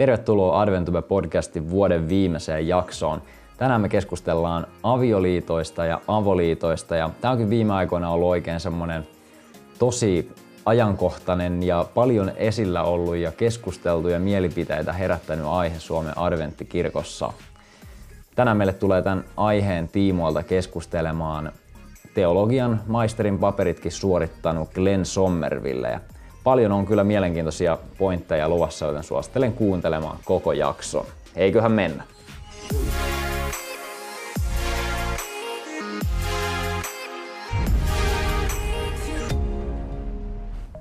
[0.00, 3.22] Tervetuloa Adventube-podcastin vuoden viimeiseen jaksoon.
[3.56, 9.08] Tänään me keskustellaan avioliitoista ja avoliitoista ja tämä onkin viime aikoina ollut oikein semmonen
[9.78, 10.32] tosi
[10.66, 17.32] ajankohtainen ja paljon esillä ollut ja keskusteltuja mielipiteitä herättänyt aihe Suomen adventtikirkossa.
[18.34, 21.52] Tänään meille tulee tämän aiheen tiimoilta keskustelemaan
[22.14, 25.88] teologian maisterin paperitkin suorittanut Glenn Sommerville.
[25.88, 26.00] Ja
[26.44, 31.04] paljon on kyllä mielenkiintoisia pointteja luvassa, joten suosittelen kuuntelemaan koko jakson.
[31.36, 32.04] Eiköhän mennä.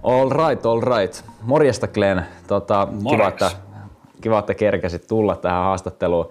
[0.03, 1.25] All right, all right.
[1.41, 2.21] Morjesta Glenn.
[2.47, 3.51] Tota, kiva, että,
[4.21, 6.29] kiva, että kerkesit tulla tähän haastatteluun.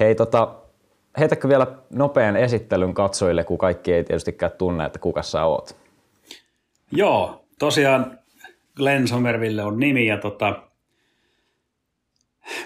[0.00, 0.54] Hei, tota,
[1.18, 5.76] heitäkö vielä nopean esittelyn katsojille, kun kaikki ei tietystikään tunne, että kuka sä oot?
[6.90, 8.18] Joo, tosiaan
[8.76, 10.62] Glenn Somerville on nimi ja tota,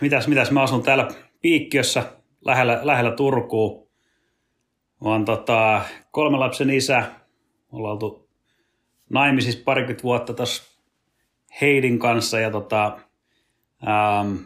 [0.01, 1.09] mitäs, mitäs mä asun täällä
[1.41, 2.13] Piikkiössä
[2.45, 3.89] lähellä, lähellä Turkuun.
[5.05, 7.03] Mä oon tota, kolmen lapsen isä.
[7.73, 8.29] Ollaan oltu
[9.11, 10.79] naimisissa parikymmentä vuotta tuossa
[11.61, 12.99] Heidin kanssa ja tota,
[13.89, 14.37] ähm,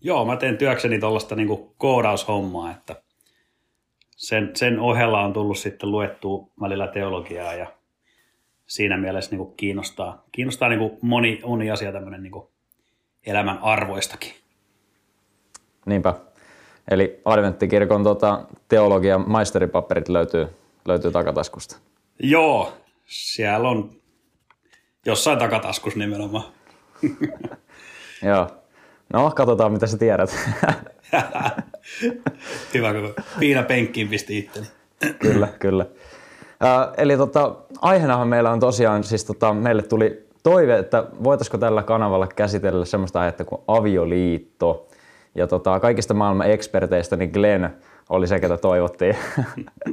[0.00, 3.02] joo, mä teen työkseni tuollaista niinku koodaushommaa, että
[4.16, 7.79] sen, sen ohella on tullut sitten luettua välillä teologiaa ja
[8.70, 12.48] siinä mielessä niin kuin kiinnostaa, kiinnostaa niin kuin moni, moni asia tämmöinen niin kuin
[13.26, 14.32] elämän arvoistakin.
[15.86, 16.14] Niinpä.
[16.90, 20.46] Eli Adventtikirkon tota, teologian maisteripaperit löytyy,
[20.84, 21.76] löytyy takataskusta.
[22.22, 22.72] Joo,
[23.06, 23.90] siellä on
[25.06, 26.44] jossain takataskus nimenomaan.
[28.22, 28.48] Joo.
[29.12, 30.30] No, katsotaan mitä sä tiedät.
[32.74, 34.66] Hyvä, kun piina penkkiin pisti itteni.
[35.18, 35.86] kyllä, kyllä.
[36.64, 41.82] Äh, eli tota, aiheenahan meillä on tosiaan, siis tota, meille tuli toive, että voitaisiko tällä
[41.82, 44.88] kanavalla käsitellä semmoista aihetta kuin avioliitto.
[45.34, 47.70] Ja tota, kaikista maailman eksperteistä niin Glenn
[48.08, 49.16] oli se, ketä toivottiin.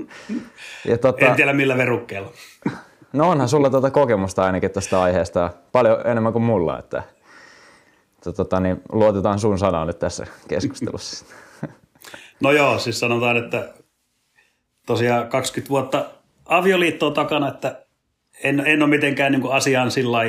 [0.90, 2.32] ja tota, en tiedä millä verukkeella.
[3.14, 7.04] No onhan sulla tuota kokemusta ainakin tästä aiheesta paljon enemmän kuin mulla, että
[8.36, 11.26] tota, niin, luotetaan sun sanaan nyt tässä keskustelussa.
[12.40, 13.70] No joo, siis sanotaan, että
[14.86, 16.06] tosiaan 20 vuotta
[16.48, 17.86] avioliittoa takana, että
[18.44, 20.20] en, en ole mitenkään niin asiaan sillä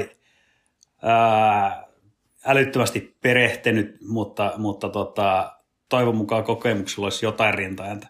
[2.47, 5.53] älyttömästi perehtynyt, mutta, mutta tota,
[5.89, 8.09] toivon mukaan kokemuksella olisi jotain rintaääntä.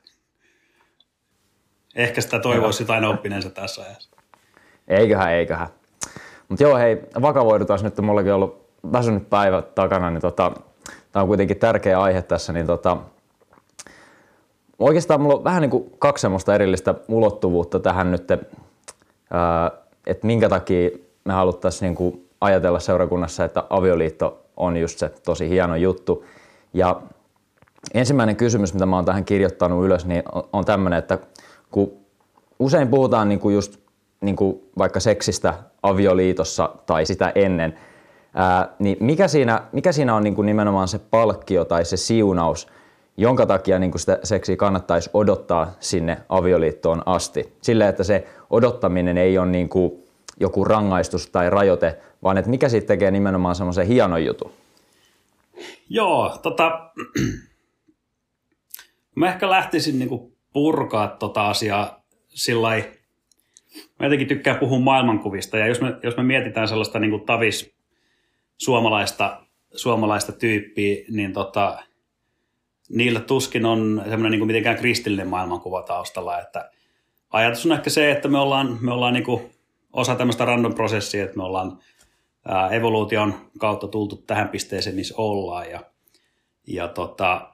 [1.94, 4.10] Ehkä sitä toivoisi jotain oppineensa tässä ajassa.
[4.88, 5.68] Eiköhän, eiköhän.
[6.48, 10.52] Mutta joo, hei, vakavoidutaan nyt, mullakin on ollut väsynyt päivä takana, niin tota,
[11.12, 12.96] tämä on kuitenkin tärkeä aihe tässä, niin tota,
[14.78, 18.30] oikeastaan mulla on vähän niin kuin kaksi semmoista erillistä ulottuvuutta tähän nyt,
[20.06, 20.90] että minkä takia
[21.24, 26.24] me haluttaisiin niin kuin ajatella seurakunnassa, että avioliitto on just se tosi hieno juttu.
[26.74, 27.02] Ja
[27.94, 30.22] ensimmäinen kysymys, mitä mä oon tähän kirjoittanut ylös, niin
[30.52, 31.18] on tämmöinen, että
[31.70, 31.92] kun
[32.58, 33.76] usein puhutaan niin kuin just
[34.20, 37.78] niin kuin vaikka seksistä avioliitossa tai sitä ennen,
[38.78, 42.68] niin mikä siinä, mikä siinä on niin kuin nimenomaan se palkkio tai se siunaus–
[43.18, 47.52] jonka takia niin kuin sitä seksiä kannattaisi odottaa sinne avioliittoon asti.
[47.62, 49.92] Sille, että se odottaminen ei ole niin kuin
[50.40, 54.52] joku rangaistus tai rajoite, vaan että mikä siitä tekee nimenomaan semmoisen hienon jutun.
[55.88, 56.90] Joo, tota,
[59.16, 62.68] mä ehkä lähtisin niin kuin purkaa tota asiaa sillä
[63.98, 67.74] Mä jotenkin tykkään puhua maailmankuvista, ja jos me, jos me mietitään sellaista niin kuin tavis
[68.56, 69.42] suomalaista,
[69.76, 71.82] suomalaista tyyppiä, niin tota,
[72.88, 76.70] niillä tuskin on semmoinen niin kuin mitenkään kristillinen maailmankuva taustalla, että
[77.30, 79.50] ajatus on ehkä se, että me ollaan, me ollaan niin kuin
[79.92, 81.78] osa tämmöistä random prosessia, että me ollaan
[82.70, 85.70] evoluution kautta tultu tähän pisteeseen, missä ollaan.
[85.70, 85.80] Ja,
[86.66, 87.50] ja tota,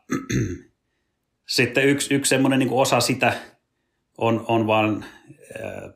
[1.46, 3.32] sitten yksi, yksi semmoinen niin osa sitä
[4.18, 5.04] on, on vaan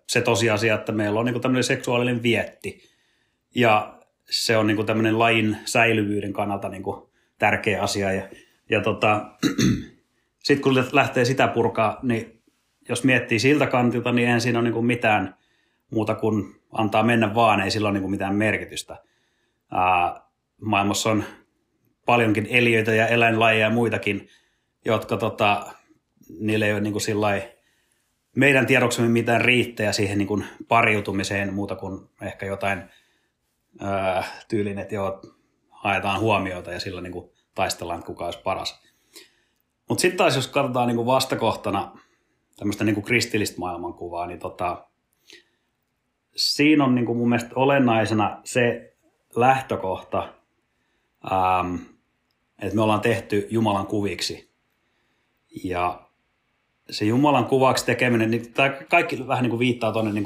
[0.09, 2.83] se tosiasia, että meillä on niin kuin tämmöinen seksuaalinen vietti.
[3.55, 3.99] Ja
[4.31, 8.13] se on niin kuin tämmöinen lajin säilyvyyden kannalta niin kuin tärkeä asia.
[8.13, 8.29] Ja
[8.71, 9.27] ja tota,
[10.45, 12.43] sitten kun lähtee sitä purkaa, niin
[12.89, 15.35] jos miettii siltä kantilta, niin siinä ole niin mitään
[15.91, 18.97] muuta kuin antaa mennä vaan, ei sillä ole niin mitään merkitystä.
[19.71, 20.21] Ää,
[20.61, 21.25] maailmassa on
[22.07, 24.29] paljonkin eliöitä ja eläinlajeja ja muitakin,
[24.85, 25.67] jotka tota,
[26.41, 27.03] niille ei ole niin kuin
[28.37, 32.83] meidän tiedoksemme mitään riittää siihen niin kuin pariutumiseen muuta kuin ehkä jotain
[33.81, 35.23] ää, tyylin, että joo,
[35.71, 38.81] haetaan huomiota ja sillä niin kuin taistellaan, että kuka olisi paras.
[39.89, 41.99] Mutta sitten taas, jos katsotaan niin kuin vastakohtana
[42.57, 44.87] tämmöistä niin kuin kristillistä maailmankuvaa, niin tota,
[46.37, 48.95] siinä on niin kuin mun mielestä olennaisena se
[49.37, 50.35] lähtökohta,
[51.33, 51.75] ähm,
[52.63, 54.51] että me ollaan tehty Jumalan kuviksi.
[55.65, 56.01] Ja
[56.91, 60.25] se Jumalan kuvaksi tekeminen, niin tämä kaikki vähän niin kuin viittaa tuonne niin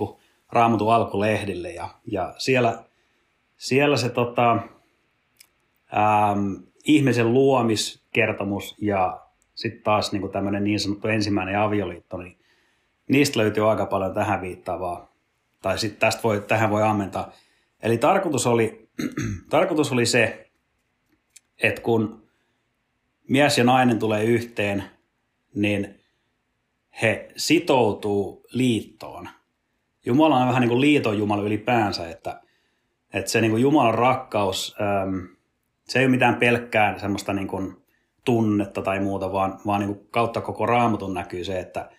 [0.53, 2.85] Raamatun alkulehdille ja, ja siellä,
[3.57, 9.21] siellä se tota, äm, ihmisen luomiskertomus ja
[9.55, 12.39] sitten taas niin tämmöinen niin sanottu ensimmäinen avioliitto, niin
[13.09, 15.13] niistä löytyy aika paljon tähän viittaavaa.
[15.63, 17.33] Tai sitten tästä voi, tähän voi ammentaa.
[17.83, 18.89] Eli tarkoitus oli,
[19.51, 20.51] tarkoitus oli se,
[21.63, 22.23] että kun
[23.29, 24.85] mies ja nainen tulee yhteen,
[25.55, 26.01] niin
[27.03, 29.29] he sitoutuu liittoon.
[30.07, 32.41] Jumala on vähän niin kuin liiton Jumala ylipäänsä, että,
[33.13, 34.77] että se niin kuin Jumalan rakkaus,
[35.85, 37.77] se ei ole mitään pelkkää semmoista niin kuin
[38.25, 41.91] tunnetta tai muuta, vaan, vaan niin kuin kautta koko raamatun näkyy se, että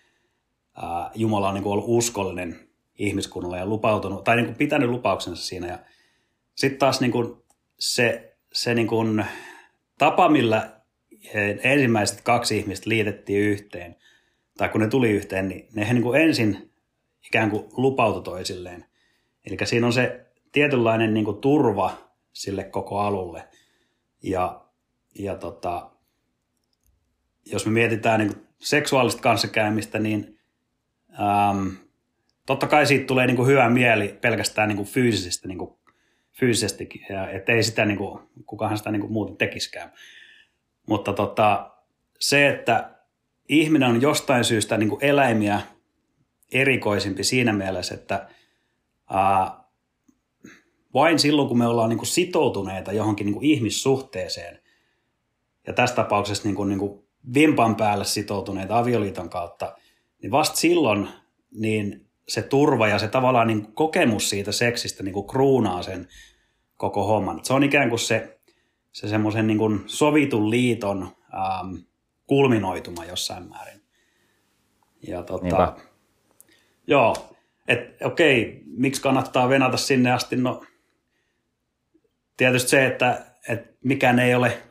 [1.14, 5.66] Jumala on niin kuin ollut uskollinen ihmiskunnalle ja lupautunut, tai niin kuin pitänyt lupauksensa siinä.
[5.66, 5.78] Ja
[6.54, 7.36] sitten taas niin kuin
[7.78, 9.24] se, se niin kuin
[9.98, 10.70] tapa, millä
[11.62, 13.96] ensimmäiset kaksi ihmistä liitettiin yhteen,
[14.58, 16.70] tai kun ne tuli yhteen, niin ne niin kuin ensin
[17.26, 18.84] ikään kuin lupautu toisilleen.
[19.46, 21.90] Eli siinä on se tietynlainen niin kuin turva
[22.32, 23.48] sille koko alulle.
[24.24, 24.64] Ja,
[25.18, 25.90] ja tota,
[27.46, 30.38] jos me mietitään niin seksuaalista kanssakäymistä, niin
[31.10, 31.68] ähm,
[32.46, 35.58] totta kai siitä tulee niin hyvä mieli pelkästään niin fyysisesti, niin
[36.32, 36.88] fyysisesti,
[37.32, 39.92] että ei sitä, niin kuin, kukahan sitä niin muuten tekiskään.
[40.86, 41.70] Mutta tota,
[42.20, 42.90] se, että
[43.48, 45.60] ihminen on jostain syystä niin eläimiä
[46.52, 48.28] erikoisempi siinä mielessä, että
[49.10, 49.63] ää,
[50.94, 54.58] vain silloin, kun me ollaan niin kuin sitoutuneita johonkin niin kuin ihmissuhteeseen,
[55.66, 57.04] ja tässä tapauksessa niin kuin, niin kuin
[57.34, 59.76] vimpan päälle sitoutuneita avioliiton kautta,
[60.22, 61.08] niin vasta silloin
[61.50, 66.08] niin se turva ja se tavallaan niin kokemus siitä seksistä niin kuin kruunaa sen
[66.76, 67.44] koko homman.
[67.44, 68.38] Se on ikään kuin se,
[68.92, 71.02] se semmoisen niin sovitun liiton
[71.34, 71.74] ähm,
[72.26, 73.80] kulminoituma jossain määrin.
[75.08, 75.76] Ja tota,
[76.86, 77.16] joo,
[77.68, 80.36] että okei, miksi kannattaa venata sinne asti?
[80.36, 80.62] No
[82.36, 84.62] tietysti se, että, että mikään ei ole,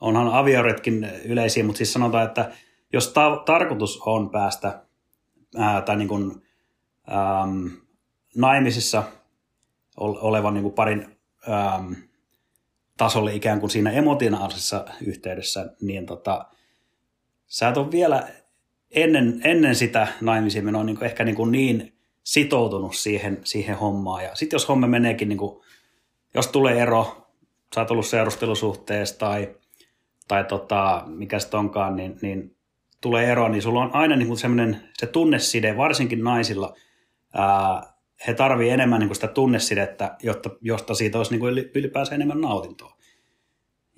[0.00, 2.50] onhan avioretkin yleisiä, mutta siis sanotaan, että
[2.92, 4.82] jos ta- tarkoitus on päästä
[5.56, 6.42] ää, tai niin kuin,
[7.12, 7.70] äm,
[8.36, 9.02] naimisissa
[9.96, 11.16] olevan niin kuin parin
[11.48, 11.96] äm,
[12.96, 16.46] tasolle ikään kuin siinä emotionaalisessa yhteydessä, niin tota,
[17.46, 18.28] sä et ole vielä
[18.90, 24.24] ennen, ennen sitä naimisiin menoa niin ehkä niin, kuin niin sitoutunut siihen, siihen hommaan.
[24.24, 25.65] Ja sitten jos homma meneekin, niin kuin,
[26.36, 27.26] jos tulee ero,
[27.74, 29.54] sä oot ollut seurustelusuhteessa tai,
[30.28, 32.56] tai tota, mikä se onkaan, niin, niin
[33.00, 36.74] tulee ero, niin sulla on aina niin sellainen se tunneside, varsinkin naisilla,
[37.34, 37.82] ää,
[38.26, 42.40] he tarvii enemmän niin kuin sitä tunnesidettä, jotta, josta siitä olisi niin kuin ylipäänsä enemmän
[42.40, 42.96] nautintoa.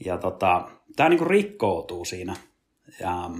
[0.04, 2.36] Ja tota, tämä niin kuin rikkoutuu siinä
[3.00, 3.30] ja,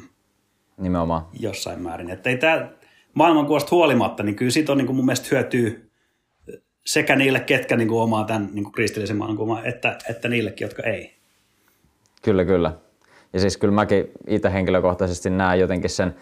[0.79, 1.27] Nimenomaan.
[1.41, 2.11] jossain määrin.
[2.11, 2.71] Että ei tämä
[3.15, 5.88] maailmankuvasta huolimatta, niin kyllä siitä on niin kuin mun mielestä hyötyy
[6.89, 10.83] sekä niille, ketkä niin kuin omaa tämän niin kuin kristillisen maailmankuvan, että, että niillekin, jotka
[10.83, 11.15] ei.
[12.23, 12.73] Kyllä, kyllä.
[13.33, 16.15] Ja siis kyllä mäkin itse henkilökohtaisesti näen jotenkin sen,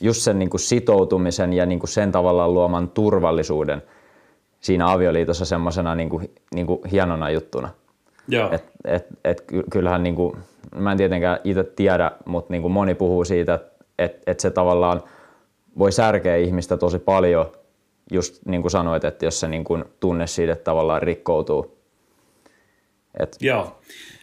[0.00, 3.82] just sen niin kuin sitoutumisen ja niin kuin sen tavallaan luoman turvallisuuden
[4.60, 7.68] siinä avioliitossa semmoisena niin kuin, niin kuin hienona juttuna.
[8.28, 8.52] Joo.
[8.52, 10.36] Et, et, et kyllähän, niin kuin,
[10.76, 14.50] mä en tietenkään itse tiedä, mutta niin kuin moni puhuu siitä, että et, et se
[14.50, 15.02] tavallaan
[15.78, 17.52] voi särkeä ihmistä tosi paljon,
[18.12, 21.78] just niin kuin sanoit, että jos se niin kuin tunne siitä tavallaan rikkoutuu.
[23.20, 23.36] Et...
[23.40, 23.80] Joo.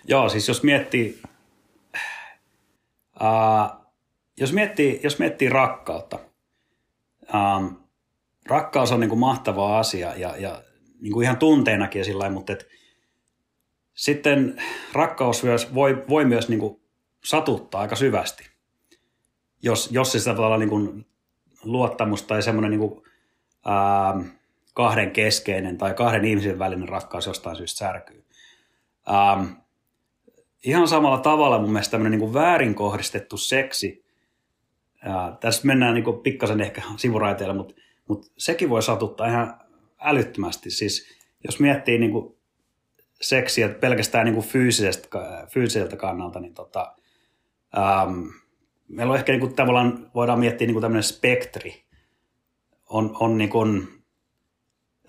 [0.07, 1.21] Joo, siis jos miettii,
[3.21, 3.85] uh,
[4.37, 6.19] jos miettii, jos miettii rakkautta,
[7.33, 7.75] um,
[8.45, 10.63] rakkaus on niin kuin mahtava asia ja, ja
[10.99, 12.67] niin kuin ihan tunteenakin ja sillä mutta et,
[13.93, 14.61] sitten
[14.93, 16.81] rakkaus myös, voi, voi myös niin kuin
[17.23, 18.49] satuttaa aika syvästi,
[19.61, 21.05] jos, jos se sitä tavallaan niin kuin
[21.63, 23.03] luottamus tai semmoinen niin kuin,
[23.65, 24.23] ää,
[24.73, 28.25] kahden keskeinen tai kahden ihmisen välinen rakkaus jostain syystä särkyy.
[29.07, 29.45] Ää,
[30.63, 34.05] ihan samalla tavalla mun mielestä tämmöinen niin väärin kohdistettu seksi,
[35.01, 37.75] ää, tässä mennään niin pikkasen ehkä sivuraiteille, mutta,
[38.07, 39.59] mutta sekin voi satuttaa ihan
[39.99, 40.71] älyttömästi.
[40.71, 41.07] Siis
[41.43, 42.35] jos miettii niin kuin
[43.21, 45.07] seksiä pelkästään niin kuin fyysisestä,
[45.53, 46.95] fyysiseltä kannalta, niin tota,
[47.77, 48.29] äm,
[48.87, 51.82] meillä on ehkä niin kuin, tavallaan, voidaan miettiä niin kuin tämmöinen spektri.
[52.93, 53.87] On, on niin kuin,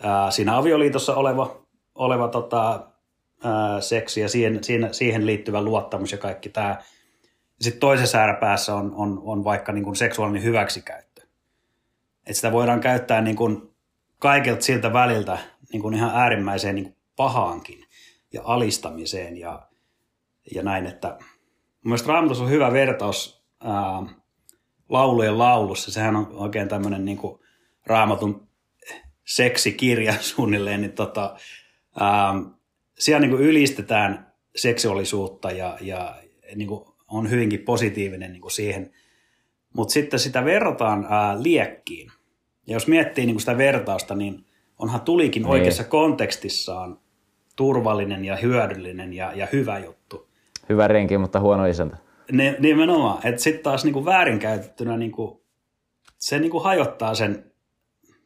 [0.03, 1.57] ää, siinä avioliitossa oleva,
[1.95, 2.87] oleva tota,
[3.45, 6.83] ää, seksi ja siihen, siihen, siihen liittyvä luottamus ja kaikki tämä.
[7.61, 11.23] Sitten toisessa ääripäässä on, on, on vaikka niin kuin seksuaalinen hyväksikäyttö.
[12.27, 13.75] Et sitä voidaan käyttää niin kuin
[14.19, 15.39] kaikilta siltä väliltä
[15.73, 17.85] niin kuin ihan äärimmäiseen niin kuin pahaankin
[18.33, 19.63] ja alistamiseen ja,
[20.55, 21.21] ja näin, että mun
[21.83, 24.03] mielestä Raamatussa on hyvä vertaus ää,
[24.89, 25.93] laulujen laulussa.
[25.93, 27.19] Sehän on oikein tämmöinen niin
[27.87, 28.49] raamatun
[29.25, 31.37] seksikirja suunnilleen, niin tota,
[32.01, 32.35] ää,
[32.99, 36.17] siellä niin kuin ylistetään seksuaalisuutta ja, ja
[36.55, 38.91] niin kuin on hyvinkin positiivinen niin kuin siihen.
[39.77, 42.11] Mutta sitten sitä verrataan ää, liekkiin.
[42.67, 44.45] Ja jos miettii niin kuin sitä vertausta, niin
[44.79, 45.51] onhan tulikin niin.
[45.51, 46.99] oikeassa kontekstissaan
[47.57, 50.29] turvallinen ja hyödyllinen ja, ja hyvä juttu.
[50.69, 51.97] Hyvä renki, mutta huono isäntä.
[52.59, 53.27] Nimenomaan.
[53.27, 55.41] Että sitten taas niin kuin väärinkäytettynä niin kuin,
[56.19, 57.53] se niin kuin hajottaa sen,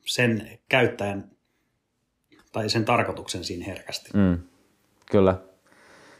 [0.04, 1.30] sen käyttäjän
[2.52, 4.10] tai sen tarkoituksen siinä herkästi.
[4.14, 4.38] Mm,
[5.10, 5.34] kyllä.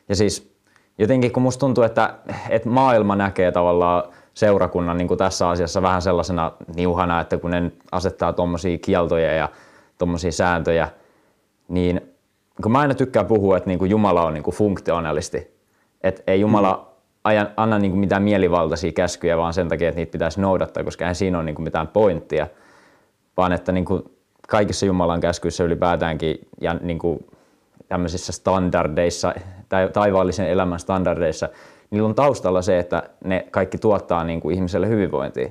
[0.08, 0.54] Ja siis
[0.98, 2.14] jotenkin kun musta tuntuu, että,
[2.50, 4.02] että maailma näkee tavallaan
[4.34, 9.48] seurakunnan niin kuin tässä asiassa vähän sellaisena niuhana, että kun ne asettaa tuommoisia kieltoja ja
[9.98, 10.88] tuommoisia sääntöjä,
[11.68, 12.00] niin
[12.62, 15.58] kun mä aina tykkään puhua, että niin kuin Jumala on niin kuin funktionalisti,
[16.00, 20.12] että ei Jumala ajan, anna niin kuin mitään mielivaltaisia käskyjä vaan sen takia, että niitä
[20.12, 22.46] pitäisi noudattaa, koska eihän siinä ole niin kuin mitään pointtia,
[23.38, 24.02] vaan että niin kuin
[24.48, 27.26] kaikissa Jumalan käskyissä ylipäätäänkin ja niin kuin
[27.88, 29.34] tämmöisissä standardeissa,
[29.68, 31.48] tai taivaallisen elämän standardeissa,
[31.90, 35.48] niillä on taustalla se, että ne kaikki tuottaa niin kuin ihmiselle hyvinvointia.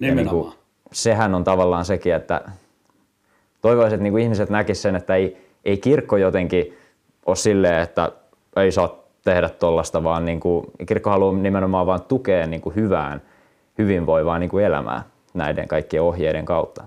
[0.00, 0.52] Niin kuin,
[0.92, 2.40] sehän on tavallaan sekin, että
[3.60, 6.78] toivoisin, että niin kuin ihmiset näkisivät sen, että ei, ei kirkko jotenkin
[7.26, 8.12] ole silleen, että
[8.56, 13.22] ei saa tehdä tuollaista, vaan niin kuin, kirkko haluaa nimenomaan vain tukea niin kuin hyvään,
[13.78, 15.02] hyvinvoivaa niin kuin elämää
[15.36, 16.84] näiden kaikkien ohjeiden kautta.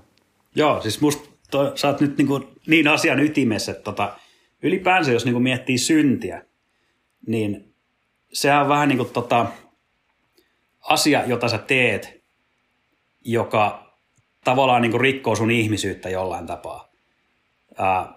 [0.55, 4.15] Joo, siis musta toi, sä oot nyt niin, kuin niin asian ytimessä, että tota,
[4.63, 6.45] ylipäänsä jos niin kuin miettii syntiä,
[7.27, 7.73] niin
[8.33, 9.45] sehän on vähän niin kuin tota,
[10.81, 12.23] asia, jota sä teet,
[13.25, 13.93] joka
[14.43, 16.89] tavallaan niin kuin rikkoo sun ihmisyyttä jollain tapaa.
[17.77, 18.13] Ää,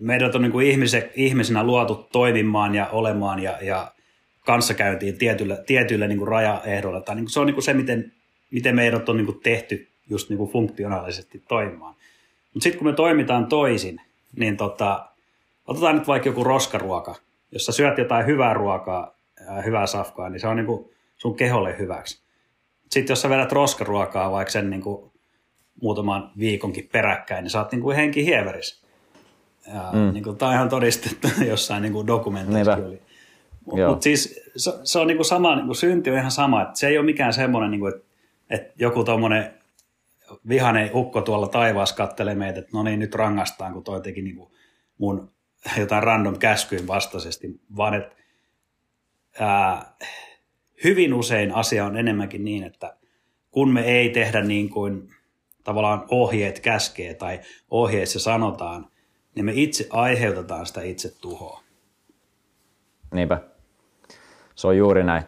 [0.00, 3.92] meidät on niin kuin ihmise, ihmisenä luotu toimimaan ja olemaan ja, ja
[4.40, 7.00] kanssakäyntiin tietyllä, tietyillä niin kuin rajaehdoilla.
[7.00, 8.12] Tai niin kuin se on niin kuin se, miten,
[8.50, 11.94] miten meidät on niin kuin tehty just niin kuin funktionaalisesti toimimaan.
[12.54, 14.00] Mutta sitten kun me toimitaan toisin,
[14.36, 15.08] niin tota,
[15.66, 17.14] otetaan nyt vaikka joku roskaruoka.
[17.52, 19.14] Jos sä syöt jotain hyvää ruokaa,
[19.46, 22.22] ää, hyvää safkaa, niin se on niin kuin sun keholle hyväksi.
[22.90, 25.10] Sitten jos sä vedät roskaruokaa vaikka sen niin kuin
[25.82, 28.86] muutaman viikonkin peräkkäin, niin sä oot niin kuin henki hieverissä.
[29.74, 30.12] Ja mm.
[30.12, 32.76] niin kuin, tämä on ihan todistettu jossain niin dokumentissa.
[32.76, 33.02] Oli.
[33.88, 36.62] Mutta siis se, se on niin kuin sama, niin kuin synti on ihan sama.
[36.62, 38.07] Että se ei ole mikään semmoinen, niin kuin, että,
[38.50, 39.54] että joku tuommoinen
[40.48, 44.48] vihainen ukko tuolla taivaassa kattelee meitä, että no niin, nyt rangaistaan, kun toi teki niin
[44.98, 45.32] mun
[45.78, 48.16] jotain random käskyyn vastaisesti, vaan että
[49.40, 49.96] ää,
[50.84, 52.96] hyvin usein asia on enemmänkin niin, että
[53.50, 55.14] kun me ei tehdä niin kuin
[55.64, 57.40] tavallaan ohjeet käskee tai
[57.70, 58.90] ohjeissa sanotaan,
[59.34, 61.62] niin me itse aiheutetaan sitä itse tuhoa.
[63.14, 63.40] Niinpä.
[64.54, 65.22] Se on juuri näin.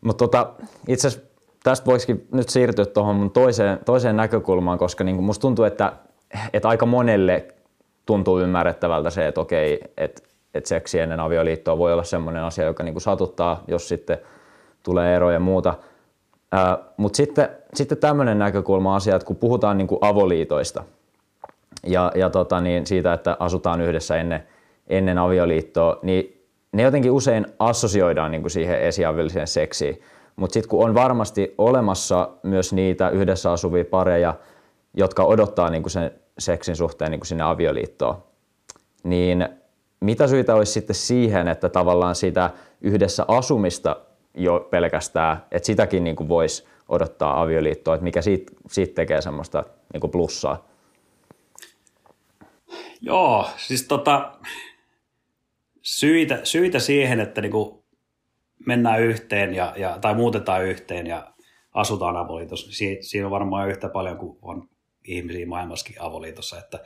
[0.00, 0.54] Mutta tota,
[0.88, 1.31] itse asiassa
[1.62, 5.92] tästä voisikin nyt siirtyä tuohon mun toiseen, toiseen näkökulmaan, koska niin musta tuntuu, että,
[6.52, 7.46] että aika monelle
[8.06, 10.22] tuntuu ymmärrettävältä se, että okei, että,
[10.54, 14.18] että seksi ennen avioliittoa voi olla sellainen asia, joka niin satuttaa, jos sitten
[14.82, 15.74] tulee eroja ja muuta.
[16.96, 20.84] Mutta sitten, sitten tämmöinen näkökulma asia, että kun puhutaan niin avoliitoista
[21.86, 24.46] ja, ja tota, niin siitä, että asutaan yhdessä ennen,
[24.86, 30.02] ennen avioliittoa, niin ne jotenkin usein assosioidaan niin kuin siihen esiaviolliseen seksiin.
[30.36, 34.34] Mutta sitten kun on varmasti olemassa myös niitä yhdessä asuvia pareja,
[34.94, 38.22] jotka odottaa niin kuin sen seksin suhteen niin sinne avioliittoon,
[39.04, 39.48] niin
[40.00, 43.96] mitä syitä olisi sitten siihen, että tavallaan sitä yhdessä asumista
[44.34, 49.64] jo pelkästään, että sitäkin niin kuin voisi odottaa avioliittoa, että mikä siitä, siitä tekee semmoista
[49.92, 50.68] niin kuin plussaa?
[53.00, 54.32] Joo, siis tota,
[55.82, 57.81] syitä, syitä siihen, että niin kuin
[58.66, 61.32] mennään yhteen ja, ja, tai muutetaan yhteen ja
[61.74, 64.68] asutaan avoliitossa, niin siinä, siinä on varmaan yhtä paljon kuin on
[65.04, 66.78] ihmisiä maailmassakin avoliitossa, että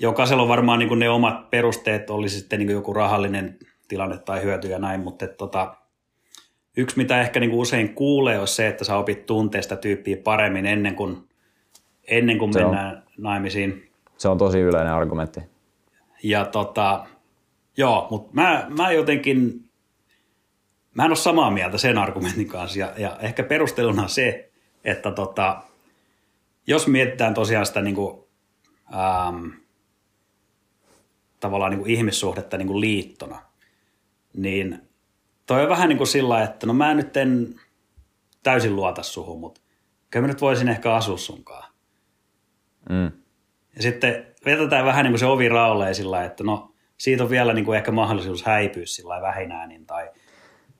[0.00, 3.58] jokaisella on varmaan niin kuin ne omat perusteet, oli sitten niin kuin joku rahallinen
[3.88, 5.76] tilanne tai hyöty ja näin, mutta että, tota,
[6.76, 10.16] yksi mitä ehkä niin kuin usein kuulee on se, että sä opit tuntea sitä tyyppiä
[10.24, 11.28] paremmin ennen kuin,
[12.04, 13.90] ennen kuin mennään on, naimisiin.
[14.16, 15.40] Se on tosi yleinen argumentti.
[16.22, 17.06] Ja tota,
[17.76, 19.67] joo, mutta mä, mä jotenkin
[20.98, 24.50] mä en ole samaa mieltä sen argumentin kanssa ja, ja ehkä perusteluna se,
[24.84, 25.62] että tota,
[26.66, 28.24] jos mietitään tosiaan sitä niin kuin,
[28.94, 29.46] ähm,
[31.40, 33.42] tavallaan niin kuin ihmissuhdetta niin kuin liittona,
[34.34, 34.82] niin
[35.46, 37.60] toi on vähän niin kuin sillä että no mä nyt en
[38.42, 39.60] täysin luota suhun, mutta
[40.10, 41.72] kyllä mä nyt voisin ehkä asua sunkaan.
[42.90, 43.12] Mm.
[43.76, 47.52] Ja sitten vetetään vähän niin kuin se ovi raolleen sillä että no siitä on vielä
[47.52, 50.10] niin kuin ehkä mahdollisuus häipyä sillä vähinäänin tai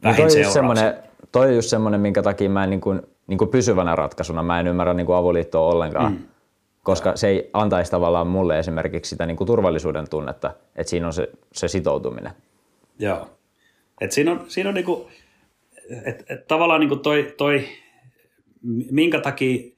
[0.02, 0.52] No vähin toi, on just seurauksin.
[0.52, 0.94] semmoinen,
[1.32, 4.60] toi on just semmoinen, minkä takia mä en niin kuin, niin kuin pysyvänä ratkaisuna mä
[4.60, 6.18] en ymmärrä niin kuin avoliittoa ollenkaan, mm.
[6.82, 11.12] koska se ei antaisi tavallaan mulle esimerkiksi sitä niin kuin turvallisuuden tunnetta, että siinä on
[11.12, 12.32] se, se sitoutuminen.
[12.98, 13.28] Joo.
[14.00, 15.08] Et siinä on, siinä on niinku,
[16.04, 17.68] et, et tavallaan niinku toi, toi,
[18.90, 19.74] minkä takia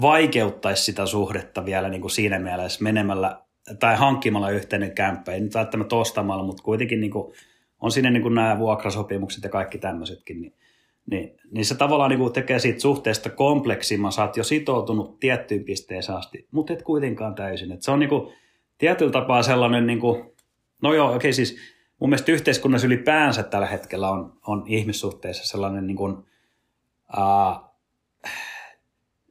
[0.00, 3.40] vaikeuttaisi sitä suhdetta vielä niinku siinä mielessä menemällä
[3.78, 7.32] tai hankkimalla yhteinen kämppä, ei nyt välttämättä ostamalla, mutta kuitenkin niinku,
[7.80, 10.54] on siinä niinku nämä vuokrasopimukset ja kaikki tämmöisetkin, niin,
[11.10, 16.18] niin, niin se tavallaan niinku tekee siitä suhteesta kompleksimman, sä oot jo sitoutunut tiettyyn pisteeseen
[16.18, 17.72] asti, mutta et kuitenkaan täysin.
[17.72, 18.32] Et se on niinku,
[18.78, 20.34] tietyllä tapaa sellainen, niinku,
[20.82, 21.58] no joo, okei okay, siis
[22.00, 26.12] mun mielestä yhteiskunnassa ylipäänsä tällä hetkellä on, on ihmissuhteissa sellainen niin kuin,
[27.16, 27.68] uh,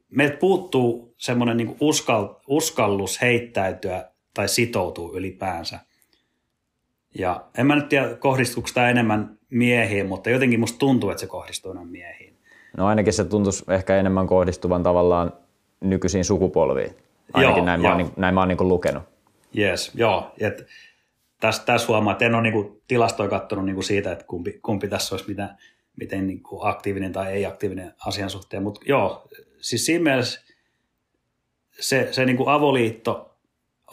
[0.08, 5.80] meiltä puuttuu semmoinen niin kuin uskal, uskallus heittäytyä tai sitoutua ylipäänsä.
[7.14, 11.26] Ja en mä nyt tiedä, kohdistuuko tämä enemmän miehiin, mutta jotenkin musta tuntuu, että se
[11.26, 12.34] kohdistuu enemmän miehiin.
[12.76, 15.32] No ainakin se tuntuisi ehkä enemmän kohdistuvan tavallaan
[15.80, 16.90] nykyisiin sukupolviin.
[17.32, 18.06] Ainakin Joo, näin, mä oon, joo.
[18.08, 19.02] niin- näin mä oon niin kuin lukenut.
[19.58, 20.32] Yes, joo.
[20.40, 20.66] Et
[21.40, 25.14] tässä, tässä huomaa, että en ole niinku tilastoja katsonut niinku siitä, että kumpi, kumpi tässä
[25.14, 25.54] olisi mitä,
[26.00, 28.62] miten niinku aktiivinen tai ei-aktiivinen asian suhteen.
[28.62, 29.28] Mutta joo,
[29.60, 30.40] siis siinä mielessä
[31.80, 33.36] se, se niinku avoliitto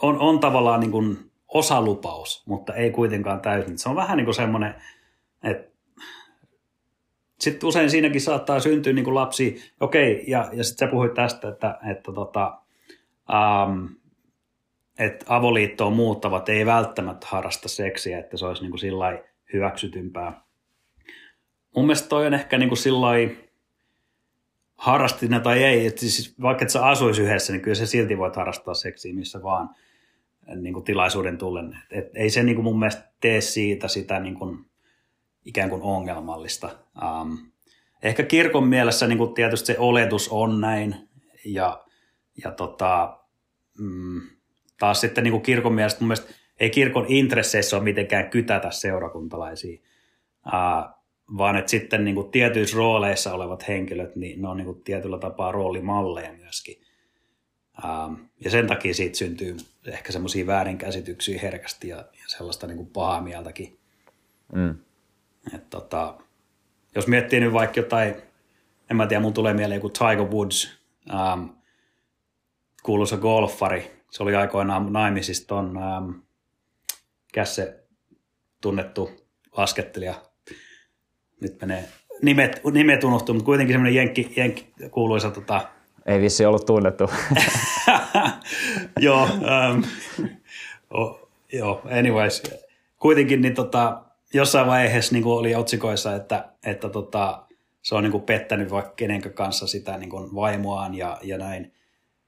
[0.02, 1.02] on, on tavallaan niinku
[1.56, 3.78] osalupaus, mutta ei kuitenkaan täysin.
[3.78, 4.74] Se on vähän niin kuin semmoinen,
[5.42, 5.76] että
[7.40, 11.48] sitten usein siinäkin saattaa syntyä niin kuin lapsi, okei, ja, ja sitten sä puhuit tästä,
[11.48, 12.58] että, että tota,
[13.68, 13.88] um,
[14.98, 19.18] että avoliittoon muuttavat ei välttämättä harrasta seksiä, että se olisi niin kuin sillä
[19.52, 20.42] hyväksytympää.
[21.76, 23.34] Mun mielestä toi on ehkä niin kuin sillä lailla
[24.76, 28.18] harrasti ne tai ei, että siis vaikka et sä asuisi yhdessä, niin kyllä se silti
[28.18, 29.70] voit harrastaa seksiä missä vaan
[30.54, 31.78] niin kuin tilaisuuden tullen.
[31.90, 34.58] Et, ei se niin kuin mun mielestä tee siitä sitä niin kuin
[35.44, 36.78] ikään kuin ongelmallista.
[37.02, 37.38] Um,
[38.02, 41.08] ehkä kirkon mielessä niin kuin tietysti se oletus on näin,
[41.44, 41.84] ja,
[42.44, 43.18] ja tota,
[43.78, 44.20] mm,
[44.78, 49.78] taas sitten niin kuin kirkon mielestä mun mielestä ei kirkon intresseissä ole mitenkään kytätä seurakuntalaisia,
[50.46, 50.96] uh,
[51.38, 55.18] vaan että sitten niin kuin tietyissä rooleissa olevat henkilöt, niin ne on niin kuin tietyllä
[55.18, 56.85] tapaa roolimalleja myöskin.
[57.84, 62.90] Um, ja sen takia siitä syntyy ehkä semmoisia väärinkäsityksiä herkästi ja, ja sellaista niin kuin
[62.90, 63.78] pahaa mieltäkin.
[64.52, 64.78] Mm.
[65.54, 66.18] Et tota,
[66.94, 68.14] jos miettii nyt vaikka jotain,
[68.90, 70.78] en mä tiedä, mun tulee mieleen joku Tiger Woods,
[71.34, 71.56] um,
[72.82, 74.04] kuuluisa golfari.
[74.10, 76.22] Se oli aikoinaan naimisissa ton, um,
[77.44, 77.84] se
[78.60, 79.10] tunnettu
[79.56, 80.22] laskettelija.
[81.40, 81.88] Nyt menee
[82.22, 85.68] nimet, nimet unohtuu, mutta kuitenkin semmoinen jenkki, jenkki kuuluisa tota,
[86.06, 87.10] Ei vissi ollut tunnettu.
[89.00, 89.84] joo, um,
[90.90, 92.42] oh, joo, anyways.
[92.96, 94.02] Kuitenkin niin tota,
[94.34, 97.42] jossain vaiheessa niin oli otsikoissa, että, että tota,
[97.82, 101.72] se on niin kuin pettänyt vaikka kenenkä kanssa sitä niin kuin vaimoaan ja, ja näin.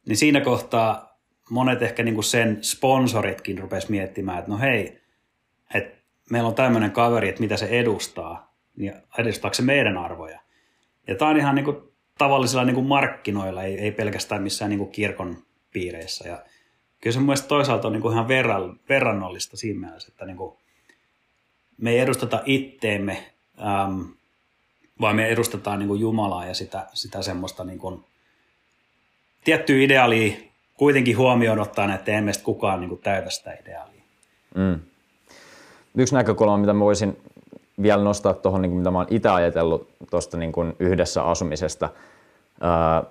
[0.06, 1.18] Niin siinä kohtaa
[1.50, 5.00] monet ehkä niin kuin sen sponsoritkin rupes miettimään, että no hei,
[5.74, 5.98] että
[6.30, 10.40] meillä on tämmöinen kaveri, että mitä se edustaa, niin edustaako se meidän arvoja.
[11.06, 11.87] Ja tämä on ihan niin kuin
[12.18, 15.36] tavallisilla niin kuin markkinoilla, ei, ei pelkästään missään niin kuin kirkon
[15.72, 16.28] piireissä.
[16.28, 16.42] Ja
[17.00, 20.36] kyllä se mun mielestä toisaalta on niin kuin ihan verran, verrannollista siinä mielessä, että niin
[20.36, 20.56] kuin
[21.78, 24.00] me ei edusteta itteemme, ähm,
[25.00, 28.04] vaan me edustetaan niin kuin Jumalaa ja sitä, sitä semmoista niin kuin
[29.44, 30.36] tiettyä ideaalia
[30.74, 34.02] kuitenkin huomioon ottaen, että emme sitten kukaan niin kuin täytä sitä ideaalia.
[34.54, 34.80] Mm.
[35.96, 37.16] Yksi näkökulma, mitä mä voisin
[37.82, 41.88] vielä nostaa tuohon, niin mitä mä oon itse ajatellut tuosta niin kuin yhdessä asumisesta,
[42.60, 43.04] ää,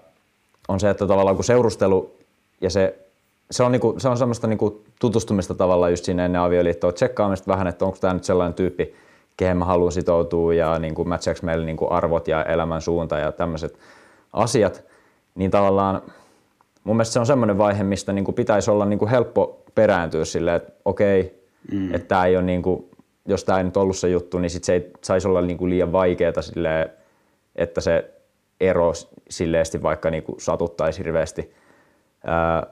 [0.67, 2.15] on se, että tavallaan kun seurustelu
[2.61, 2.99] ja se,
[3.51, 6.91] se on, niin kuin, se on semmoista niin kuin tutustumista tavallaan just siinä ennen avioliittoa,
[6.91, 8.95] tsekkaamista vähän, että onko tämä nyt sellainen tyyppi,
[9.37, 13.17] kehen mä haluan sitoutua ja niin kuin matchaako meille niin kuin arvot ja elämän suunta
[13.17, 13.79] ja tämmöiset
[14.33, 14.83] asiat,
[15.35, 16.01] niin tavallaan
[16.83, 20.25] mun mielestä se on semmoinen vaihe, mistä niin kuin pitäisi olla niin kuin helppo perääntyä
[20.25, 21.95] silleen, että okei, mm.
[21.95, 22.89] että tämä ei ole niin kuin,
[23.27, 25.69] jos tämä ei nyt ollut se juttu, niin sit se ei saisi olla niin kuin
[25.69, 26.89] liian vaikeaa silleen,
[27.55, 28.11] että se
[28.61, 28.93] ero
[29.29, 31.53] silleesti vaikka niin kuin satuttaisi hirveästi.
[32.25, 32.67] Ää,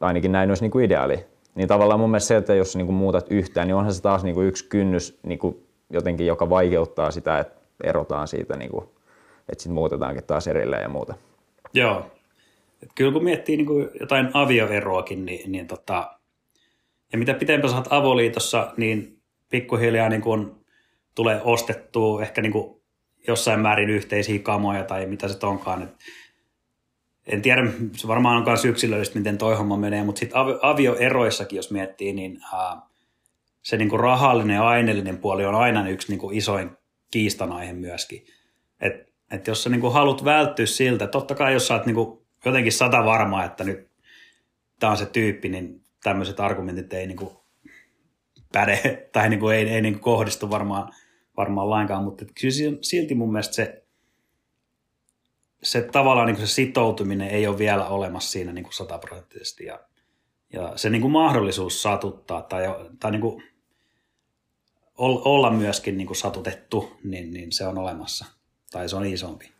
[0.00, 1.26] ainakin näin olisi niin kuin ideaali.
[1.54, 4.24] Niin tavallaan mun mielestä se, että jos niin kuin muutat yhtään, niin onhan se taas
[4.24, 8.84] niin kuin yksi kynnys niin kuin jotenkin, joka vaikeuttaa sitä, että erotaan siitä, niin kuin,
[9.48, 11.14] että sitten muutetaankin taas erilleen ja muuta.
[11.74, 12.06] Joo.
[12.82, 16.10] Et kyllä kun miettii niin kuin jotain avioeroakin, niin, niin tota,
[17.12, 19.18] ja mitä pitempään oot avoliitossa, niin
[19.54, 20.50] pikkuhiljaa niin kuin
[21.14, 22.82] tulee ostettua ehkä niin kuin
[23.28, 25.82] jossain määrin yhteisiä kamoja tai mitä se onkaan.
[25.82, 25.90] Et
[27.26, 27.62] en tiedä,
[27.96, 32.40] se varmaan on myös yksilöllistä, miten toi homma menee, mutta sitten avioeroissakin, jos miettii, niin
[33.62, 36.70] se niin kuin rahallinen ja aineellinen puoli on aina yksi niin kuin isoin
[37.10, 38.24] kiistanaihe myöskin.
[38.80, 41.94] Et, et jos sä niin kuin haluat välttyä siltä, totta kai jos sä oot niin
[41.94, 43.90] kuin jotenkin sata varmaa, että nyt
[44.80, 47.43] tämä on se tyyppi, niin tämmöiset argumentit ei niin kuin
[48.54, 48.80] päde
[49.12, 50.92] tai niin kuin ei, ei niin kuin kohdistu varmaan,
[51.36, 53.84] varmaan lainkaan, mutta kyllä silti mun mielestä se,
[55.62, 59.80] se tavallaan niin kuin se sitoutuminen ei ole vielä olemassa siinä niin kuin sataprosenttisesti ja,
[60.52, 62.62] ja se niin kuin mahdollisuus satuttaa tai,
[63.00, 63.42] tai niin kuin
[64.98, 68.24] olla myöskin niin kuin satutettu, niin, niin se on olemassa
[68.72, 69.52] tai se on isompi.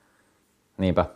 [0.79, 1.07] Niinpä.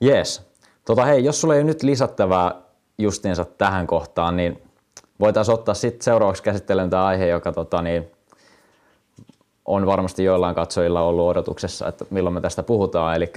[0.00, 0.50] Jees.
[0.84, 2.62] Tota, hei, jos sulla ei nyt lisättävää
[2.98, 4.69] justiinsa tähän kohtaan, niin
[5.20, 8.10] voitaisiin ottaa sitten seuraavaksi käsittelyyn tämä aihe, joka tota, niin,
[9.64, 13.16] on varmasti joillain katsojilla ollut odotuksessa, että milloin me tästä puhutaan.
[13.16, 13.32] Eli,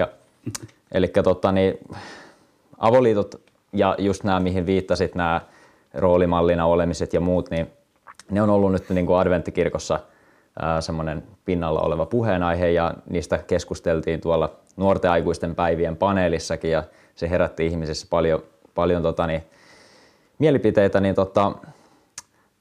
[0.92, 1.80] eli tota, niin,
[2.78, 3.42] avoliitot
[3.74, 5.42] ja just nämä, mihin viittasit, nämä
[5.94, 7.72] roolimallina olemiset ja muut, niin
[8.32, 10.00] ne on ollut nyt niin kuin adventtikirkossa
[10.80, 16.84] semmoinen pinnalla oleva puheenaihe ja niistä keskusteltiin tuolla nuorten aikuisten päivien paneelissakin ja
[17.16, 18.44] se herätti ihmisissä paljon,
[18.76, 19.44] paljon tota, niin,
[20.40, 21.52] mielipiteitä, niin tota,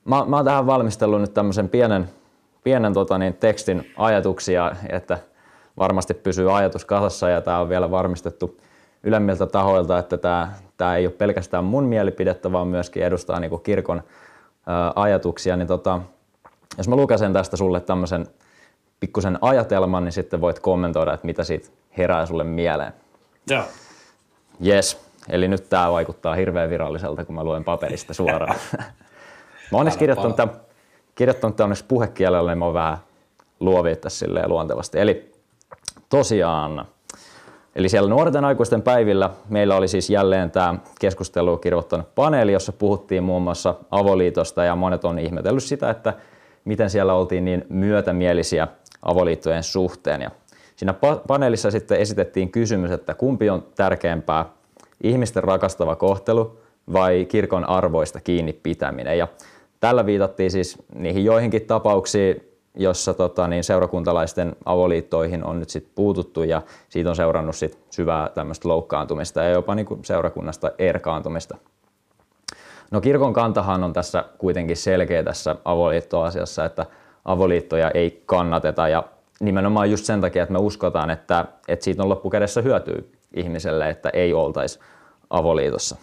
[0.04, 2.08] mä, mä oon tähän valmistellut nyt tämmöisen pienen,
[2.64, 5.18] pienen tota, niin, tekstin ajatuksia, että
[5.78, 8.61] varmasti pysyy ajatus kasassa ja tämä on vielä varmistettu
[9.02, 13.62] ylemmiltä tahoilta, että tämä, tämä ei ole pelkästään mun mielipidettä, vaan myöskin edustaa niin kuin
[13.62, 14.02] kirkon
[14.66, 16.00] ää, ajatuksia, niin tota,
[16.78, 18.26] jos mä lukasen tästä sulle tämmöisen
[19.00, 22.92] pikkusen ajatelman, niin sitten voit kommentoida, että mitä siitä herää sulle mieleen.
[23.50, 23.64] Joo.
[24.66, 25.12] Yes.
[25.28, 28.56] Eli nyt tämä vaikuttaa hirveän viralliselta, kun mä luen paperista suoraan.
[29.72, 30.56] mä oon kirjoittanut tämän,
[31.14, 32.98] kirjoittanut tämän puhekielellä, niin mä oon vähän
[33.61, 34.98] luovia tässä silleen luontevasti.
[34.98, 35.32] Eli
[36.08, 36.87] tosiaan,
[37.74, 43.22] eli siellä nuorten aikuisten päivillä meillä oli siis jälleen tämä keskustelu kirjoittanut paneeli, jossa puhuttiin
[43.22, 46.14] muun muassa avoliitosta ja monet on ihmetellyt sitä, että
[46.64, 48.68] miten siellä oltiin niin myötämielisiä
[49.02, 50.22] avoliittojen suhteen.
[50.22, 50.30] Ja
[50.76, 50.94] siinä
[51.28, 54.46] paneelissa sitten esitettiin kysymys, että kumpi on tärkeämpää,
[55.03, 56.59] ihmisten rakastava kohtelu
[56.93, 59.19] vai kirkon arvoista kiinni pitäminen.
[59.19, 59.29] Ja
[59.81, 66.43] tällä viitattiin siis niihin joihinkin tapauksiin, jossa tota, niin seurakuntalaisten avoliittoihin on nyt sit puututtu
[66.43, 71.57] ja siitä on seurannut sit syvää tämmöistä loukkaantumista ja jopa niin kuin seurakunnasta erkaantumista.
[72.91, 76.87] No kirkon kantahan on tässä kuitenkin selkeä tässä avoliittoasiassa, että
[77.25, 79.05] avoliittoja ei kannateta ja
[79.41, 83.03] nimenomaan just sen takia, että me uskotaan, että, että siitä on loppukädessä hyötyä
[83.35, 84.81] ihmiselle, että ei oltaisi
[85.31, 85.97] avoliitossa.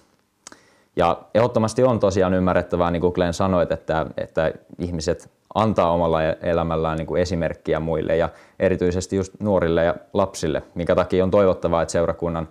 [0.96, 6.98] Ja ehdottomasti on tosiaan ymmärrettävää, niin kuin Glenn sanoit, että, että ihmiset antaa omalla elämällään
[6.98, 11.92] niin kuin esimerkkiä muille ja erityisesti just nuorille ja lapsille, minkä takia on toivottavaa, että
[11.92, 12.50] seurakunnan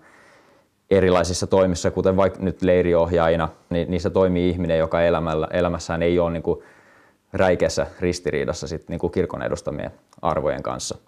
[0.90, 6.30] erilaisissa toimissa, kuten vaikka nyt leiriohjaajina, niin niissä toimii ihminen, joka elämällä, elämässään ei ole
[6.30, 6.62] niin kuin
[7.32, 9.90] räikeässä ristiriidassa sit niin kuin kirkon edustamien
[10.22, 10.98] arvojen kanssa.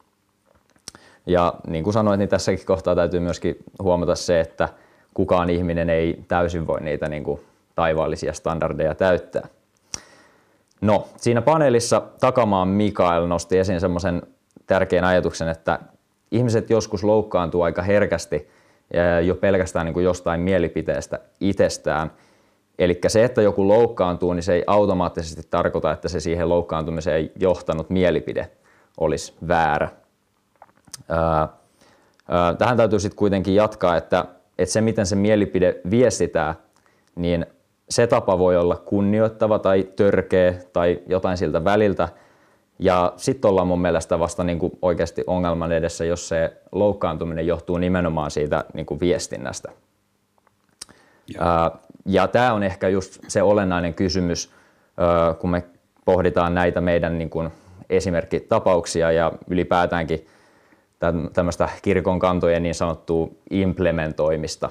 [1.26, 4.68] Ja niin kuin sanoit, niin tässäkin kohtaa täytyy myöskin huomata se, että
[5.14, 7.40] kukaan ihminen ei täysin voi niitä niin kuin
[7.74, 9.48] taivaallisia standardeja täyttää.
[10.80, 14.22] No, siinä paneelissa Takamaan Mikael nosti esiin semmoisen
[14.66, 15.78] tärkeän ajatuksen, että
[16.30, 18.48] ihmiset joskus loukkaantuu aika herkästi
[19.24, 22.12] jo pelkästään niin kuin jostain mielipiteestä itsestään.
[22.78, 27.90] Eli se, että joku loukkaantuu, niin se ei automaattisesti tarkoita, että se siihen loukkaantumiseen johtanut
[27.90, 28.50] mielipide
[29.00, 29.88] olisi väärä.
[32.58, 34.24] Tähän täytyy sitten kuitenkin jatkaa, että,
[34.58, 36.54] että se miten se mielipide viestitään,
[37.16, 37.46] niin
[37.88, 42.08] se tapa voi olla kunnioittava tai törkeä tai jotain siltä väliltä.
[42.78, 47.78] Ja sitten ollaan mun mielestä vasta niin kuin oikeasti ongelman edessä, jos se loukkaantuminen johtuu
[47.78, 49.72] nimenomaan siitä niin kuin viestinnästä.
[51.34, 51.72] Ja,
[52.06, 54.50] ja tämä on ehkä just se olennainen kysymys,
[55.38, 55.64] kun me
[56.04, 57.50] pohditaan näitä meidän niin kuin
[57.90, 60.26] esimerkkitapauksia ja ylipäätäänkin
[61.32, 64.70] tämmöistä kirkon kantojen niin sanottua implementoimista.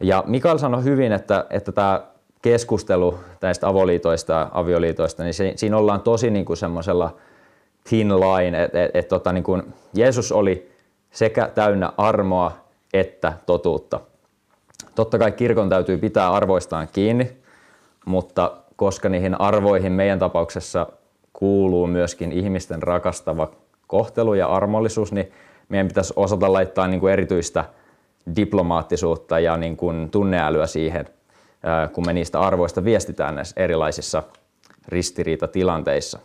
[0.00, 2.02] Ja Mikael sanoi hyvin, että, että tämä
[2.42, 7.16] keskustelu näistä avoliitoista ja avioliitoista, niin siinä ollaan tosi niin kuin semmoisella
[7.88, 10.72] thin line, että et, et, tota, niin kuin Jeesus oli
[11.10, 12.52] sekä täynnä armoa
[12.92, 14.00] että totuutta.
[14.94, 17.36] Totta kai kirkon täytyy pitää arvoistaan kiinni,
[18.06, 20.86] mutta koska niihin arvoihin meidän tapauksessa
[21.32, 23.50] kuuluu myöskin ihmisten rakastava
[23.88, 25.32] kohtelu ja armollisuus, niin
[25.68, 27.64] meidän pitäisi osata laittaa niin kuin erityistä
[28.36, 31.06] diplomaattisuutta ja niin kuin tunneälyä siihen,
[31.92, 34.22] kun me niistä arvoista viestitään näissä erilaisissa
[34.88, 36.18] ristiriitatilanteissa.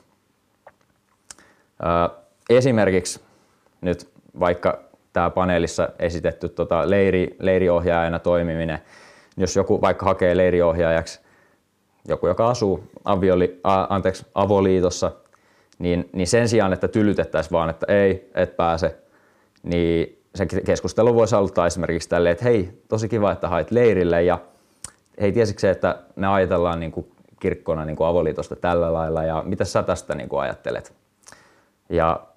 [2.50, 3.22] Esimerkiksi
[3.82, 4.80] nyt vaikka
[5.14, 8.80] tämä paneelissa esitetty tota leiri, leiriohjaajana toimiminen,
[9.38, 11.20] jos joku vaikka hakee leiriohjaajaksi
[12.08, 15.12] joku, joka asuu avioli, a, anteeksi, avoliitossa,
[15.80, 18.98] niin, niin sen sijaan, että tylytettäisiin vaan, että ei, et pääse,
[19.64, 24.40] niin se keskustelu voisi aloittaa esimerkiksi tälleen, että hei, tosi kiva, että hait leirille ja
[25.22, 29.44] hei, tiesitkö se, että me ajatellaan niin kuin kirkkona niin kuin avoliitosta tällä lailla ja
[29.46, 30.94] mitä sä tästä niin kuin ajattelet?
[31.90, 32.28] Ja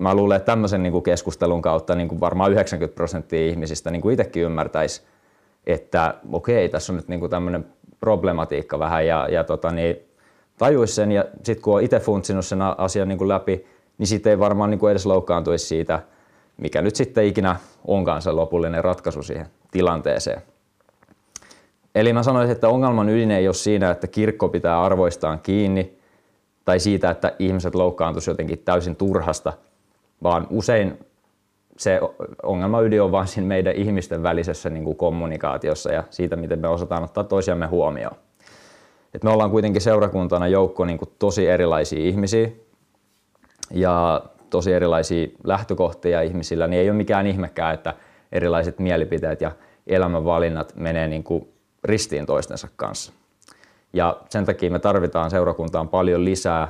[0.00, 4.02] mä luulen, että tämmöisen niin kuin keskustelun kautta niin kuin varmaan 90 prosenttia ihmisistä niin
[4.02, 5.02] kuin itsekin ymmärtäisi,
[5.66, 7.66] että okei, tässä on nyt niin kuin tämmöinen
[8.00, 9.96] problematiikka vähän ja, ja tota, niin,
[10.58, 13.66] tajuisi sen ja sitten kun on itse funtsinut sen asian niin kuin läpi,
[13.98, 16.02] niin sitten ei varmaan niin kuin edes loukkaantuisi siitä,
[16.56, 20.42] mikä nyt sitten ikinä onkaan se lopullinen ratkaisu siihen tilanteeseen.
[21.94, 25.98] Eli mä sanoisin, että ongelman ydin ei ole siinä, että kirkko pitää arvoistaan kiinni
[26.64, 29.52] tai siitä, että ihmiset loukkaantuisi jotenkin täysin turhasta,
[30.22, 30.98] vaan usein
[31.76, 32.00] se
[32.42, 36.68] ongelma ydin on vain siinä meidän ihmisten välisessä niin kuin kommunikaatiossa ja siitä, miten me
[36.68, 38.16] osataan ottaa toisiamme huomioon.
[39.16, 42.48] Et me ollaan kuitenkin seurakuntana joukko niin kuin tosi erilaisia ihmisiä
[43.70, 47.94] ja tosi erilaisia lähtökohtia ihmisillä, niin ei ole mikään ihmekään, että
[48.32, 49.52] erilaiset mielipiteet ja
[49.86, 51.48] elämänvalinnat menee niin kuin
[51.84, 53.12] ristiin toistensa kanssa.
[53.92, 56.68] Ja sen takia me tarvitaan seurakuntaan paljon lisää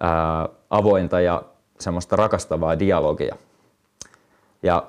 [0.00, 1.42] ää, avointa ja
[1.80, 3.36] semmoista rakastavaa dialogia.
[4.62, 4.86] Ja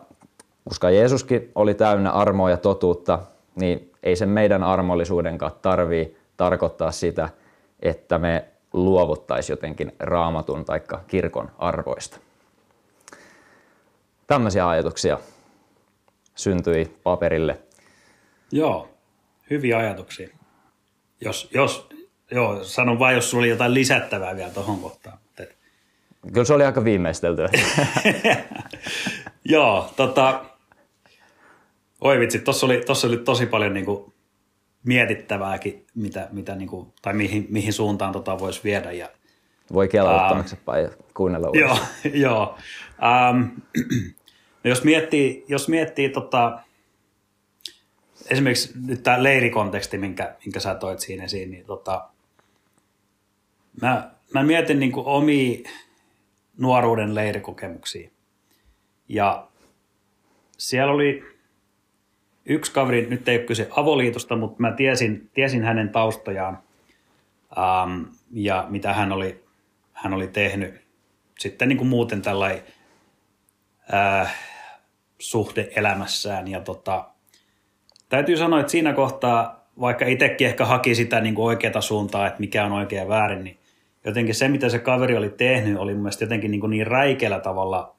[0.67, 3.19] koska Jeesuskin oli täynnä armoa ja totuutta,
[3.55, 7.29] niin ei sen meidän armollisuudenkaan tarvii tarkoittaa sitä,
[7.79, 12.19] että me luovuttaisiin jotenkin raamatun tai kirkon arvoista.
[14.27, 15.19] Tämmöisiä ajatuksia
[16.35, 17.59] syntyi paperille.
[18.51, 18.89] Joo,
[19.49, 20.29] hyviä ajatuksia.
[21.21, 21.89] Jos, jos,
[22.31, 25.17] joo, sanon vain, jos sulla oli jotain lisättävää vielä tuohon kohtaan.
[26.33, 27.41] Kyllä se oli aika viimeistelty.
[29.55, 30.45] joo, tota,
[32.01, 34.13] oi vitsi, tuossa oli, tossa oli tosi paljon niinku
[34.83, 38.91] mietittävääkin, mitä, mitä niinku, tai mihin, mihin suuntaan tota voisi viedä.
[38.91, 39.09] Ja,
[39.73, 41.87] Voi kelaa um, taaksepäin ja kuunnella uudestaan.
[42.03, 42.57] Joo, joo.
[43.31, 43.51] Um,
[44.63, 46.59] no jos miettii, jos miettii tota,
[48.29, 52.09] esimerkiksi nyt tämä leirikonteksti, minkä, minkä sä toit siinä esiin, niin tota,
[53.81, 55.69] mä, mä mietin niin omia
[56.57, 58.09] nuoruuden leirikokemuksia.
[59.09, 59.47] Ja
[60.57, 61.23] siellä oli
[62.49, 66.59] yksi kaveri, nyt ei ole kyse avoliitosta, mutta mä tiesin, tiesin hänen taustojaan
[67.57, 69.43] ähm, ja mitä hän oli,
[69.93, 70.81] hän oli tehnyt.
[71.39, 72.63] Sitten niin kuin muuten tällainen
[73.93, 74.35] äh,
[75.19, 76.47] suhde elämässään.
[76.47, 77.09] Ja tota,
[78.09, 82.39] täytyy sanoa, että siinä kohtaa, vaikka itsekin ehkä haki sitä niin kuin oikeata suuntaa, että
[82.39, 83.59] mikä on oikea ja väärin, niin
[84.05, 87.39] jotenkin se, mitä se kaveri oli tehnyt, oli mun mielestä jotenkin niin, kuin niin räikeällä
[87.39, 87.95] tavalla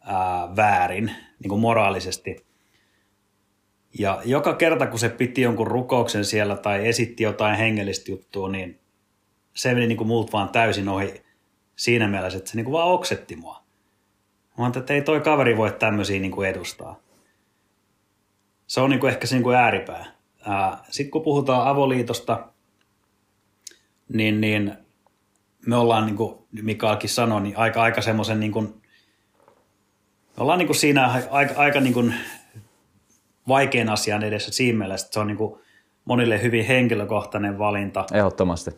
[0.00, 2.47] ää, väärin, niin kuin moraalisesti.
[3.98, 8.80] Ja joka kerta, kun se piti jonkun rukouksen siellä tai esitti jotain hengellistä juttua, niin
[9.54, 11.22] se meni niin kuin muut vaan täysin ohi
[11.76, 13.62] siinä mielessä, että se niin kuin vaan oksetti mua.
[14.58, 17.00] Mä että ei toi kaveri voi tämmöisiä niin kuin edustaa
[18.68, 20.06] se on niin kuin ehkä se niin kuin ääripää.
[20.90, 22.48] Sitten kun puhutaan avoliitosta,
[24.08, 24.74] niin, niin
[25.66, 28.66] me ollaan, niin kuin Mikaelkin sanoi, niin aika, aika semmoisen niin kuin,
[30.36, 32.14] me ollaan niin kuin siinä aika, aika niin kuin
[33.48, 35.60] vaikean asian edessä siinä mielessä, että se on niin kuin
[36.04, 38.04] monille hyvin henkilökohtainen valinta.
[38.12, 38.70] Ehdottomasti.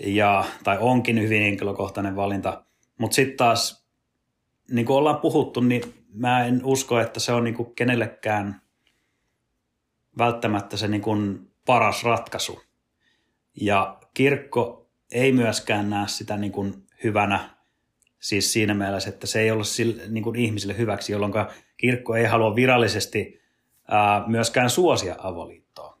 [0.00, 2.64] Ja, tai onkin hyvin henkilökohtainen valinta.
[2.98, 3.86] Mutta sitten taas,
[4.70, 5.82] niin kuin ollaan puhuttu, niin
[6.14, 8.60] mä en usko, että se on niin kuin kenellekään
[10.18, 12.62] välttämättä se niin kuin paras ratkaisu.
[13.60, 17.50] Ja kirkko ei myöskään näe sitä niin kuin hyvänä,
[18.20, 21.32] siis siinä mielessä, että se ei ole sille, niin kuin ihmisille hyväksi, jolloin
[21.76, 23.41] kirkko ei halua virallisesti
[23.92, 25.98] ää, myöskään suosia avoliittoa.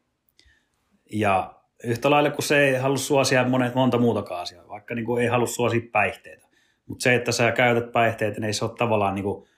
[1.12, 5.22] Ja yhtä lailla kuin se ei halua suosia monet, monta muutakaan asiaa, vaikka niin kuin
[5.22, 6.48] ei halua suosia päihteitä.
[6.86, 9.48] Mutta se, että sä käytät päihteitä, niin ei se ole tavallaan niin kuin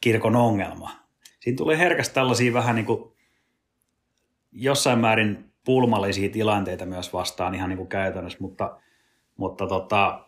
[0.00, 0.90] kirkon ongelma.
[1.40, 3.12] Siinä tulee herkästi tällaisia vähän niin kuin
[4.52, 8.80] jossain määrin pulmallisia tilanteita myös vastaan ihan niin kuin käytännössä, mutta,
[9.36, 10.24] mutta tota,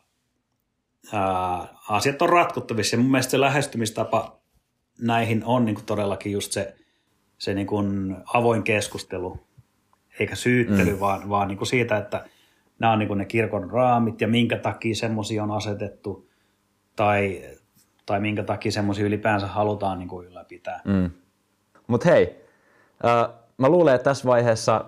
[1.13, 4.41] ää, asiat on ratkottavissa ja mun mielestä se lähestymistapa
[5.01, 6.75] näihin on niin kuin todellakin just se,
[7.43, 9.41] se niin kuin avoin keskustelu,
[10.19, 11.01] eikä syyttely, mm.
[11.01, 12.25] vaan, vaan niin kuin siitä, että
[12.79, 16.29] nämä on niin kuin ne kirkon raamit ja minkä takia semmoisia on asetettu
[16.97, 17.43] tai,
[18.07, 20.81] tai minkä takia semmoisia ylipäänsä halutaan niin kuin ylläpitää.
[20.85, 21.11] Mm.
[21.87, 22.47] Mutta hei,
[23.05, 24.85] äh, mä luulen, että tässä vaiheessa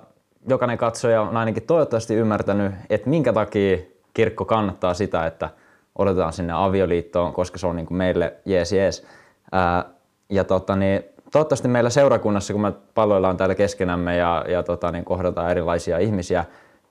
[0.48, 3.78] jokainen katsoja on ainakin toivottavasti ymmärtänyt, että minkä takia
[4.14, 5.50] kirkko kannattaa sitä, että
[5.98, 9.06] odotetaan sinne avioliittoon, koska se on niin kuin meille jees jees.
[9.52, 9.84] Ää,
[10.30, 15.04] ja tota, niin, toivottavasti meillä seurakunnassa, kun me palloillaan täällä keskenämme ja, ja tota, niin
[15.04, 16.44] kohdataan erilaisia ihmisiä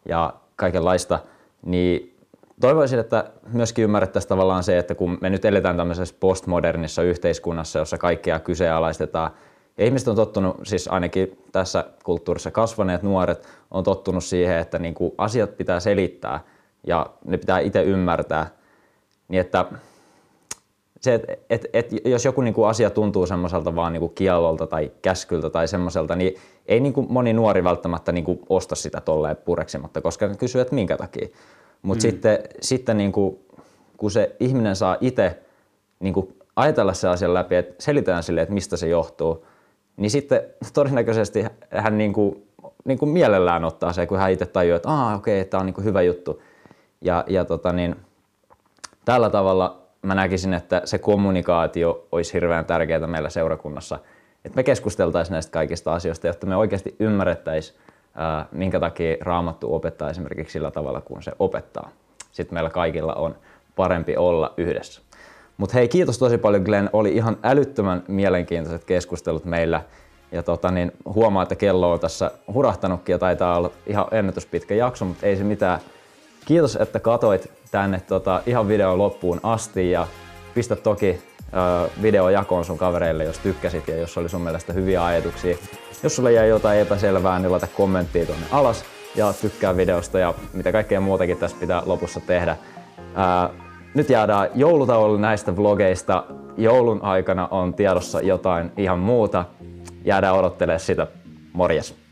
[0.06, 1.20] ja kaikenlaista,
[1.66, 2.16] niin
[2.62, 7.98] toivoisin, että myöskin ymmärrettäisiin tavallaan se, että kun me nyt eletään tämmöisessä postmodernissa yhteiskunnassa, jossa
[7.98, 9.32] kaikkea kyseenalaistetaan,
[9.78, 14.94] ja ihmiset on tottunut, siis ainakin tässä kulttuurissa kasvaneet nuoret, on tottunut siihen, että niin
[14.94, 16.40] kuin asiat pitää selittää
[16.88, 18.48] ja ne pitää itse ymmärtää.
[19.28, 19.66] Niin että
[21.04, 24.68] se, että et, et, jos joku niin kuin asia tuntuu semmoiselta vaan niin kuin kiellolta
[24.68, 26.36] tai käskyltä tai semmoiselta, niin
[26.66, 30.62] ei niin kuin moni nuori välttämättä niin kuin osta sitä tolleen pureksimatta, koska ne kysyy,
[30.62, 31.28] että minkä takia.
[31.82, 32.12] Mutta mm.
[32.12, 33.40] sitten, sitten niin kuin,
[33.98, 35.40] kun se ihminen saa itse
[36.00, 39.46] niin kuin ajatella se asian läpi, että selitään sille, että mistä se johtuu,
[39.98, 40.42] niin sitten
[40.74, 42.48] todennäköisesti hän niin kuin,
[42.86, 45.74] niin kuin mielellään ottaa se, kun hän itse tajuaa, että okei, okay, tämä on niin
[45.74, 46.42] kuin hyvä juttu.
[47.02, 47.96] Ja, ja tota niin,
[49.06, 54.00] tällä tavalla mä näkisin, että se kommunikaatio olisi hirveän tärkeää meillä seurakunnassa,
[54.46, 57.80] että me keskusteltaisiin näistä kaikista asioista, jotta me oikeasti ymmärrettäisiin,
[58.52, 61.90] minkä takia Raamattu opettaa esimerkiksi sillä tavalla, kun se opettaa.
[62.32, 63.36] Sitten meillä kaikilla on
[63.76, 65.02] parempi olla yhdessä.
[65.58, 66.90] Mutta hei, kiitos tosi paljon Glenn.
[66.94, 69.82] Oli ihan älyttömän mielenkiintoiset keskustelut meillä.
[70.32, 75.06] Ja tota, niin huomaa, että kello on tässä hurahtanutkin ja taitaa olla ihan ennätyspitkä jakso,
[75.06, 75.80] mutta ei se mitään.
[76.46, 80.08] Kiitos, että katoit tänne tota, ihan videon loppuun asti ja
[80.54, 81.22] pistä toki
[82.02, 85.58] video jakoon sun kavereille, jos tykkäsit ja jos oli sun mielestä hyviä ajatuksia.
[86.04, 90.72] Jos sulle jäi jotain epäselvää, niin laita kommenttia tuonne alas ja tykkää videosta ja mitä
[90.72, 92.52] kaikkea muutakin tässä pitää lopussa tehdä.
[92.52, 93.50] Äh,
[93.94, 96.24] nyt jäädään joulutauolle näistä vlogeista.
[96.58, 99.46] Joulun aikana on tiedossa jotain ihan muuta.
[100.06, 101.08] Jäädään odottelemaan sitä.
[101.54, 102.03] Morjes!